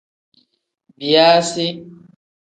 [0.97, 1.65] Biyaasi.